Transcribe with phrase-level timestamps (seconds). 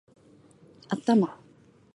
[0.95, 1.29] 頭